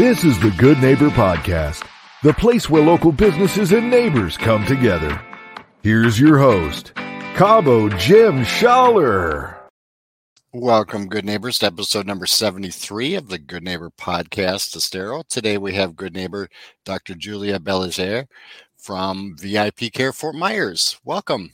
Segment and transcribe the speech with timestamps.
[0.00, 1.86] This is the Good Neighbor Podcast,
[2.22, 5.20] the place where local businesses and neighbors come together.
[5.82, 6.94] Here's your host,
[7.36, 9.58] Cabo Jim Schaller.
[10.54, 15.22] Welcome, good neighbors, to episode number 73 of the Good Neighbor Podcast, Estero.
[15.28, 16.48] Today we have good neighbor
[16.86, 17.14] Dr.
[17.14, 18.26] Julia Belanger
[18.78, 20.98] from VIP Care Fort Myers.
[21.04, 21.52] Welcome.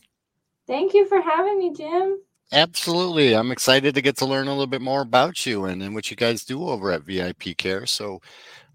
[0.69, 2.21] Thank you for having me, Jim.
[2.53, 3.35] Absolutely.
[3.35, 6.11] I'm excited to get to learn a little bit more about you and, and what
[6.11, 7.87] you guys do over at VIP Care.
[7.87, 8.21] So,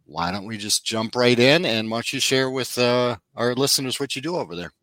[0.05, 3.55] why don't we just jump right in and why don't you share with uh, our
[3.55, 4.73] listeners what you do over there?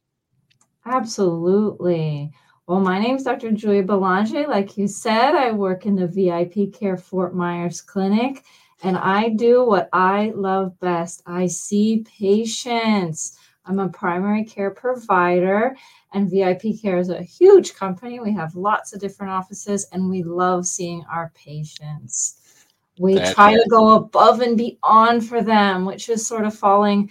[0.86, 2.32] Absolutely.
[2.66, 3.52] Well, my name is Dr.
[3.52, 4.46] Julia Belanger.
[4.46, 8.44] Like you said, I work in the VIP Care Fort Myers Clinic,
[8.82, 13.38] and I do what I love best I see patients.
[13.68, 15.76] I'm a primary care provider,
[16.12, 18.18] and VIP Care is a huge company.
[18.18, 22.64] We have lots of different offices, and we love seeing our patients.
[22.98, 27.10] We That's try to go above and beyond for them, which is sort of falling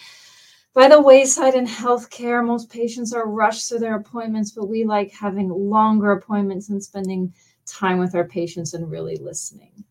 [0.74, 2.46] by the wayside in healthcare.
[2.46, 7.32] Most patients are rushed to their appointments, but we like having longer appointments and spending
[7.68, 9.84] time with our patients and really listening.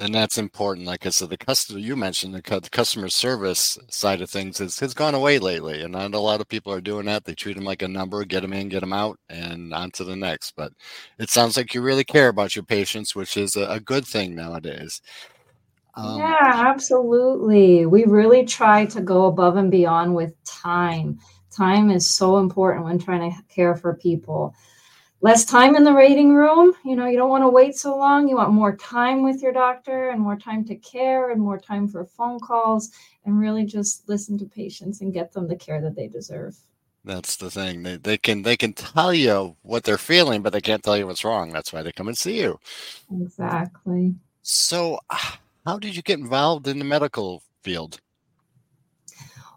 [0.00, 0.86] And that's important.
[0.86, 4.78] Like I said, the customer you mentioned, the, the customer service side of things has,
[4.78, 7.24] has gone away lately, and not a lot of people are doing that.
[7.24, 10.04] They treat them like a number, get them in, get them out, and on to
[10.04, 10.54] the next.
[10.56, 10.72] But
[11.18, 14.36] it sounds like you really care about your patients, which is a, a good thing
[14.36, 15.02] nowadays.
[15.96, 17.84] Um, yeah, absolutely.
[17.86, 21.18] We really try to go above and beyond with time.
[21.50, 24.54] Time is so important when trying to care for people.
[25.20, 26.74] Less time in the waiting room.
[26.84, 28.28] You know, you don't want to wait so long.
[28.28, 31.88] You want more time with your doctor and more time to care and more time
[31.88, 32.90] for phone calls
[33.24, 36.56] and really just listen to patients and get them the care that they deserve.
[37.04, 37.82] That's the thing.
[37.82, 41.06] They, they can they can tell you what they're feeling, but they can't tell you
[41.06, 41.50] what's wrong.
[41.50, 42.58] That's why they come and see you.
[43.20, 44.14] Exactly.
[44.42, 45.00] So,
[45.66, 48.00] how did you get involved in the medical field?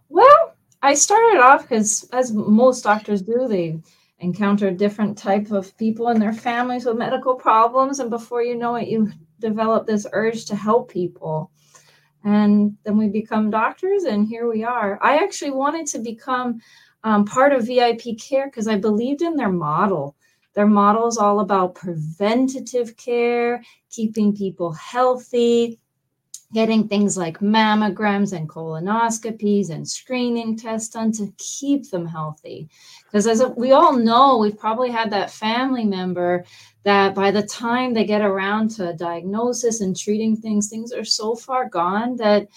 [0.09, 3.79] Well, I started off because, as most doctors do, they
[4.21, 8.75] encounter different type of people in their families with medical problems, and before you know
[8.75, 11.51] it, you develop this urge to help people.
[12.23, 14.99] And then we become doctors, and here we are.
[15.01, 16.61] I actually wanted to become
[17.03, 20.15] um, part of VIP Care because I believed in their model.
[20.53, 25.79] Their model is all about preventative care, keeping people healthy,
[26.53, 32.67] getting things like mammograms and colonoscopies and screening tests done to keep them healthy.
[33.05, 36.43] Because as we all know, we've probably had that family member
[36.83, 41.35] that by the time they get around to diagnosis and treating things, things are so
[41.35, 42.47] far gone that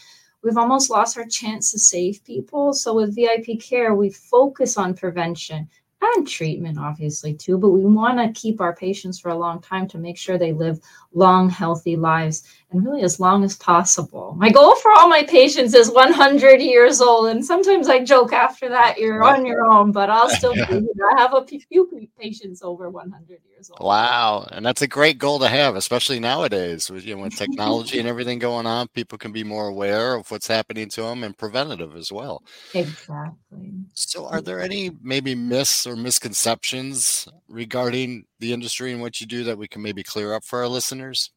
[0.43, 2.73] we've almost lost our chance to save people.
[2.73, 5.69] So with VIP care, we focus on prevention
[6.17, 9.87] and treatment, obviously, too, but we want to keep our patients for a long time
[9.89, 10.81] to make sure they live
[11.13, 14.35] long, healthy lives and really as long as possible.
[14.37, 17.29] My goal for all my patients is 100 years old.
[17.29, 20.83] And sometimes I joke after that, you're on your own, but I'll still be here.
[21.17, 23.87] I have a few patients over 100 years old.
[23.87, 27.99] Wow, and that's a great goal to have, especially nowadays with you know with technology
[27.99, 28.89] and everything going on.
[28.89, 32.43] People can be more aware of what's happening to them and preventative as well.
[32.75, 33.73] Exactly.
[33.95, 39.45] So, are there any maybe myths or misconceptions regarding the industry and what you do
[39.45, 41.31] that we can maybe clear up for our listeners?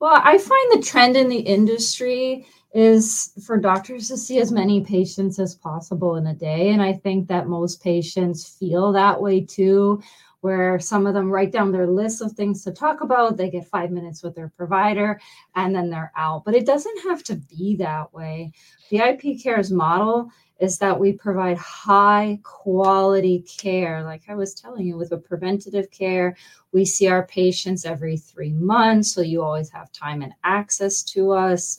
[0.00, 4.84] Well, I find the trend in the industry is for doctors to see as many
[4.84, 6.70] patients as possible in a day.
[6.70, 10.02] And I think that most patients feel that way too,
[10.40, 13.36] where some of them write down their list of things to talk about.
[13.36, 15.20] They get five minutes with their provider
[15.56, 16.44] and then they're out.
[16.44, 18.52] But it doesn't have to be that way.
[18.90, 24.02] VIP Care's model is that we provide high quality care.
[24.02, 26.36] Like I was telling you, with a preventative care,
[26.72, 29.12] we see our patients every three months.
[29.12, 31.78] So you always have time and access to us.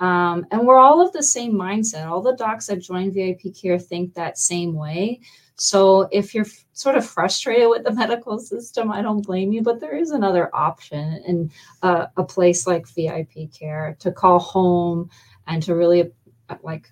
[0.00, 2.06] Um, and we're all of the same mindset.
[2.06, 5.20] All the docs that join VIP Care think that same way.
[5.56, 9.62] So if you're f- sort of frustrated with the medical system, I don't blame you,
[9.62, 11.50] but there is another option in
[11.82, 15.10] uh, a place like VIP Care to call home
[15.46, 16.10] and to really
[16.48, 16.90] uh, like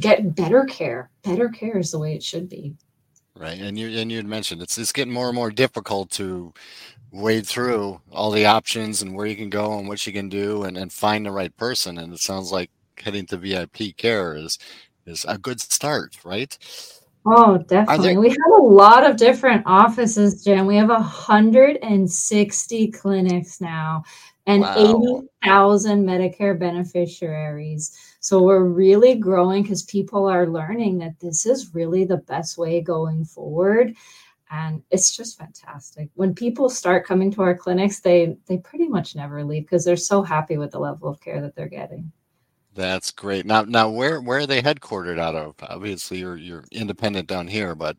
[0.00, 1.10] get better care.
[1.22, 2.74] Better care is the way it should be.
[3.42, 6.52] Right, and you and you had mentioned it's it's getting more and more difficult to
[7.10, 10.62] wade through all the options and where you can go and what you can do
[10.62, 11.98] and, and find the right person.
[11.98, 14.60] And it sounds like heading to VIP care is
[15.06, 16.56] is a good start, right?
[17.26, 18.16] Oh, definitely.
[18.16, 20.66] We have a lot of different offices, Jim.
[20.66, 24.04] We have 160 clinics now
[24.46, 25.24] and Wow.
[25.42, 27.98] 80,000 Medicare beneficiaries.
[28.22, 32.80] So we're really growing because people are learning that this is really the best way
[32.80, 33.96] going forward.
[34.48, 36.08] And it's just fantastic.
[36.14, 39.96] When people start coming to our clinics, they they pretty much never leave because they're
[39.96, 42.12] so happy with the level of care that they're getting.
[42.74, 43.44] That's great.
[43.44, 45.56] Now, now, where where are they headquartered out of?
[45.60, 47.96] Obviously, you're you're independent down here, but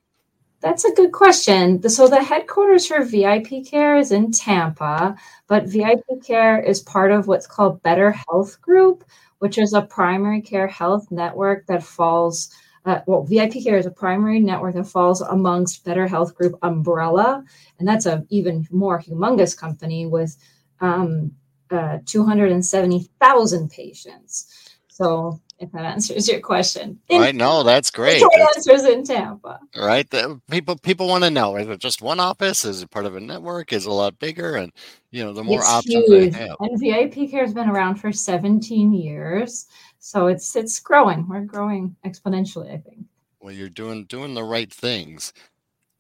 [0.62, 1.88] that's a good question.
[1.90, 5.18] So the headquarters for VIP Care is in Tampa,
[5.48, 9.04] but VIP Care is part of what's called Better Health Group,
[9.44, 12.50] which is a primary care health network that falls.
[12.86, 17.44] Uh, well, VIP Care is a primary network that falls amongst Better Health Group umbrella,
[17.78, 20.38] and that's an even more humongous company with
[20.80, 21.34] um,
[21.72, 24.73] uh, 270,000 patients.
[24.94, 27.00] So if that answers your question.
[27.10, 27.34] In, right.
[27.34, 28.22] No, that's great.
[28.56, 29.60] answers in Tampa.
[29.76, 30.08] Right.
[30.08, 32.64] The, people people want to know is it just one office?
[32.64, 33.74] Is it part of a network?
[33.74, 34.56] Is it a lot bigger?
[34.56, 34.72] And
[35.10, 36.34] you know, the more it's options huge.
[36.34, 36.58] they have.
[36.60, 39.66] And VIP care has been around for 17 years.
[39.98, 41.28] So it's it's growing.
[41.28, 43.08] We're growing exponentially, I think.
[43.40, 45.34] Well, you're doing doing the right things.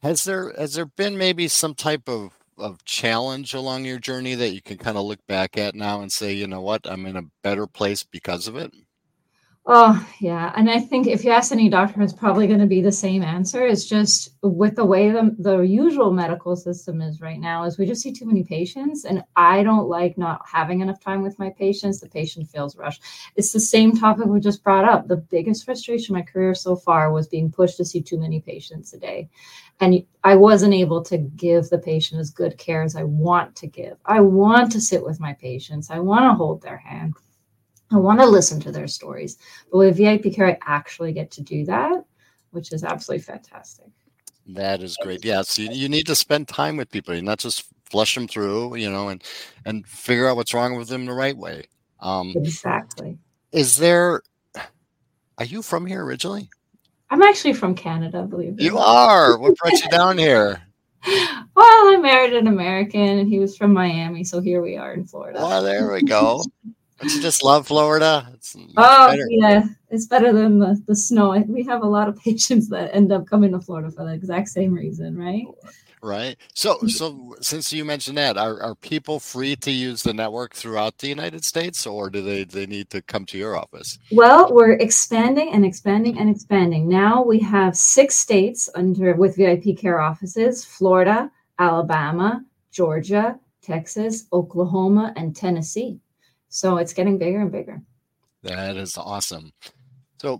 [0.04, 4.54] Has there has there been maybe some type of of challenge along your journey that
[4.54, 7.18] you can kind of look back at now and say, you know what, I'm in
[7.18, 8.72] a better place because of it?
[9.65, 10.51] Oh, yeah.
[10.57, 13.24] And I think if you ask any doctor, it's probably going to be the same
[13.24, 13.65] answer.
[13.65, 17.86] It's just with the way the, the usual medical system is right now is we
[17.86, 19.06] just see too many patients.
[19.06, 22.01] And I don't like not having enough time with my patients.
[22.01, 23.04] The patient feels rushed.
[23.38, 25.07] It's the same topic we just brought up.
[25.07, 28.42] The biggest frustration in my career so far was being pushed to see too many
[28.42, 29.30] patients a day.
[29.80, 33.68] And I wasn't able to give the patient as good care as I want to
[33.68, 33.95] give.
[34.06, 35.89] I want to sit with my patients.
[35.89, 37.13] I want to hold their hand.
[37.94, 39.38] I want to listen to their stories.
[39.72, 42.04] But with VIP care, I actually get to do that,
[42.51, 43.88] which is absolutely fantastic.
[44.48, 45.24] That is great.
[45.24, 47.13] Yeah, so you, you need to spend time with people.
[47.13, 49.24] You're not just flush them through, you know, and
[49.66, 51.63] and figure out what's wrong with them the right way.
[52.00, 53.18] Um, exactly.
[53.51, 54.22] Is there?
[55.38, 56.50] Are you from here originally?
[57.10, 59.38] I'm actually from Canada, believe You are.
[59.38, 60.62] What brought you down here?
[61.06, 65.06] Well, I married an American, and he was from Miami, so here we are in
[65.06, 65.40] Florida.
[65.40, 66.44] Well, there we go.
[67.04, 68.30] Don't you just love Florida?
[68.34, 69.26] It's oh better.
[69.30, 71.38] yeah, it's better than the, the snow.
[71.48, 74.48] We have a lot of patients that end up coming to Florida for the exact
[74.48, 75.46] same reason, right?
[76.02, 76.38] Right.
[76.54, 80.98] So, so since you mentioned that, are, are people free to use the network throughout
[80.98, 84.00] the United States, or do they they need to come to your office?
[84.12, 86.88] Well, we're expanding and expanding and expanding.
[86.88, 91.30] Now we have six states under with VIP care offices: Florida,
[91.60, 96.00] Alabama, Georgia, Texas, Oklahoma, and Tennessee.
[96.54, 97.82] So it's getting bigger and bigger.
[98.44, 99.52] That is awesome.
[100.22, 100.40] So,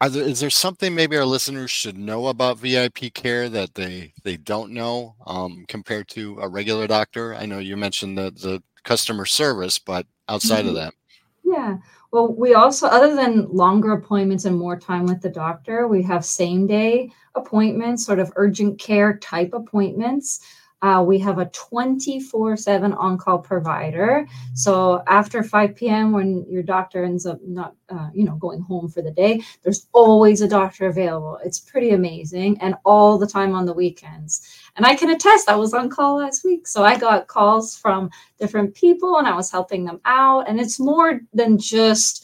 [0.00, 4.12] are there, is there something maybe our listeners should know about VIP care that they
[4.22, 7.34] they don't know um, compared to a regular doctor?
[7.34, 10.68] I know you mentioned the the customer service, but outside mm-hmm.
[10.68, 10.94] of that,
[11.42, 11.78] yeah.
[12.12, 16.24] Well, we also, other than longer appointments and more time with the doctor, we have
[16.24, 20.46] same day appointments, sort of urgent care type appointments.
[20.84, 24.26] Uh, we have a 24 7 on call provider.
[24.52, 28.90] So after 5 p.m., when your doctor ends up not, uh, you know, going home
[28.90, 31.38] for the day, there's always a doctor available.
[31.42, 34.46] It's pretty amazing and all the time on the weekends.
[34.76, 36.66] And I can attest, I was on call last week.
[36.66, 40.50] So I got calls from different people and I was helping them out.
[40.50, 42.23] And it's more than just,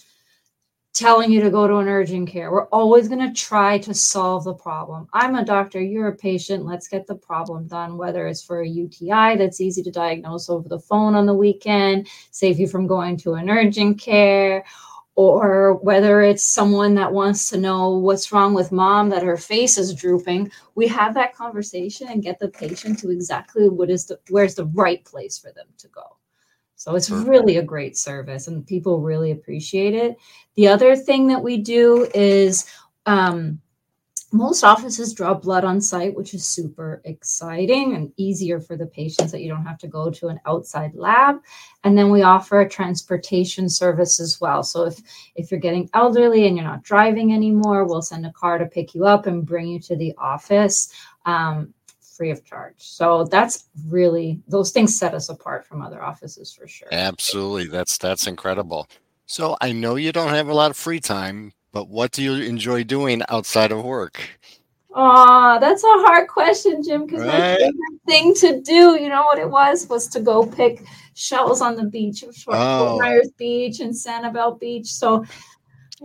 [0.93, 2.51] telling you to go to an urgent care.
[2.51, 5.07] We're always going to try to solve the problem.
[5.13, 6.67] I'm a doctor, you're a patient.
[6.67, 10.69] Let's get the problem done, whether it's for a UTI that's easy to diagnose over
[10.69, 14.65] the phone on the weekend, save you from going to an urgent care,
[15.17, 19.77] or whether it's someone that wants to know what's wrong with mom that her face
[19.77, 24.19] is drooping we have that conversation and get the patient to exactly what is the
[24.31, 26.17] where's the right place for them to go
[26.81, 30.17] so it's really a great service and people really appreciate it.
[30.55, 32.65] The other thing that we do is
[33.05, 33.61] um,
[34.33, 39.31] most offices draw blood on site, which is super exciting and easier for the patients
[39.31, 41.43] that you don't have to go to an outside lab.
[41.85, 44.63] And then we offer a transportation service as well.
[44.63, 45.03] So if
[45.37, 48.95] if you're getting elderly and you're not driving anymore, we'll send a car to pick
[48.95, 50.95] you up and bring you to the office.
[51.27, 51.75] Um,
[52.21, 52.75] free of charge.
[52.77, 56.89] So that's really those things set us apart from other offices for sure.
[56.93, 57.67] Absolutely.
[57.67, 58.91] That's that's incredible.
[59.25, 62.35] So I know you don't have a lot of free time, but what do you
[62.35, 64.21] enjoy doing outside of work?
[64.95, 67.31] Oh, that's a hard question, Jim, because right.
[67.31, 67.75] my favorite
[68.07, 70.83] thing to do, you know what it was, was to go pick
[71.15, 72.43] shells on the beach of oh.
[72.43, 72.99] Fort oh.
[72.99, 74.89] Myers Beach and Sanibel Beach.
[74.89, 75.25] So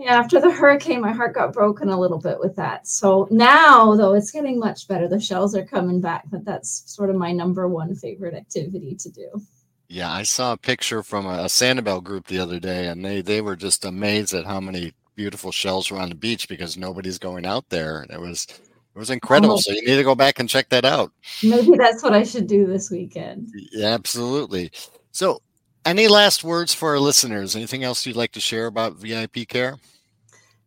[0.07, 2.87] after the hurricane, my heart got broken a little bit with that.
[2.87, 5.07] So now, though, it's getting much better.
[5.07, 9.09] The shells are coming back, but that's sort of my number one favorite activity to
[9.09, 9.41] do.
[9.87, 13.21] Yeah, I saw a picture from a, a Sanibel group the other day, and they
[13.21, 17.19] they were just amazed at how many beautiful shells were on the beach because nobody's
[17.19, 18.05] going out there.
[18.09, 19.55] It was it was incredible.
[19.55, 21.11] Oh, so you need to go back and check that out.
[21.43, 23.51] Maybe that's what I should do this weekend.
[23.71, 24.71] Yeah, absolutely.
[25.11, 25.41] So
[25.85, 27.55] Any last words for our listeners?
[27.55, 29.77] Anything else you'd like to share about VIP care?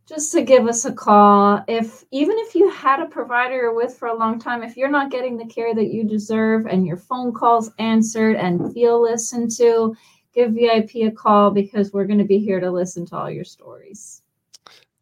[0.06, 1.62] Just to give us a call.
[1.66, 4.88] If even if you had a provider you're with for a long time, if you're
[4.88, 9.50] not getting the care that you deserve and your phone calls answered and feel listened
[9.56, 9.96] to,
[10.32, 13.44] give VIP a call because we're going to be here to listen to all your
[13.44, 14.22] stories.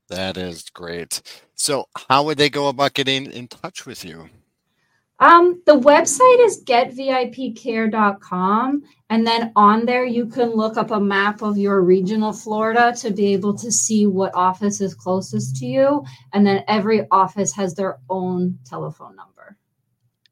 [0.09, 1.21] That is great.
[1.57, 4.31] So, how would they go about getting in touch with you?
[5.19, 8.83] Um, the website is getvipcare.com.
[9.09, 13.11] And then on there, you can look up a map of your regional Florida to
[13.11, 16.05] be able to see what office is closest to you.
[16.33, 19.57] And then every office has their own telephone number.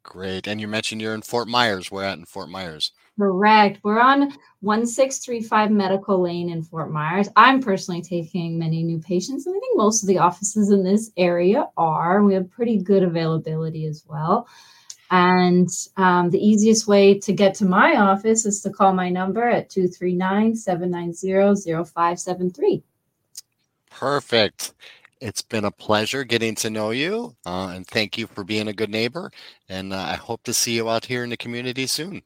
[0.05, 0.47] Great.
[0.47, 1.91] And you mentioned you're in Fort Myers.
[1.91, 2.93] Where at in Fort Myers?
[3.19, 3.81] Correct.
[3.83, 7.29] We're on 1635 Medical Lane in Fort Myers.
[7.37, 11.11] I'm personally taking many new patients, and I think most of the offices in this
[11.17, 12.23] area are.
[12.23, 14.47] We have pretty good availability as well.
[15.11, 19.49] And um, the easiest way to get to my office is to call my number
[19.49, 22.83] at 239 790 0573.
[23.91, 24.75] Perfect.
[25.21, 27.37] It's been a pleasure getting to know you.
[27.47, 29.31] Uh, and thank you for being a good neighbor.
[29.69, 32.23] And uh, I hope to see you out here in the community soon.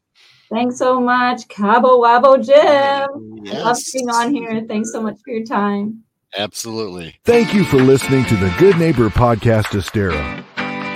[0.51, 3.45] Thanks so much, Cabo Wabo Jim.
[3.45, 3.55] Yes.
[3.55, 4.65] I love being on here.
[4.67, 6.03] Thanks so much for your time.
[6.37, 7.15] Absolutely.
[7.25, 10.45] Thank you for listening to the Good Neighbor Podcast Estero.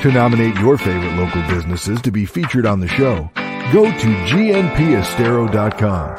[0.02, 3.30] To nominate your favorite local businesses to be featured on the show,
[3.72, 6.16] go to gnpestero.com.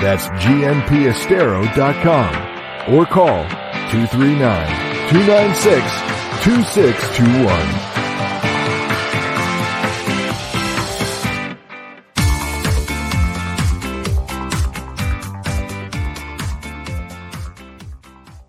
[0.00, 3.44] That's gnpestero.com or call
[3.90, 6.02] 239 296
[6.42, 7.85] 2621.